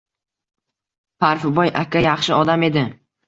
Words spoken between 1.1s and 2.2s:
–“Parfiboy aka